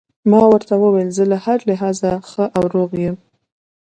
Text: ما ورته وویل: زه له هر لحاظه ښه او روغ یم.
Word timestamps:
ما 0.31 0.41
ورته 0.49 0.73
وویل: 0.77 1.09
زه 1.17 1.23
له 1.31 1.37
هر 1.45 1.59
لحاظه 1.69 2.11
ښه 2.29 2.45
او 2.57 2.63
روغ 2.73 2.91
یم. 3.03 3.15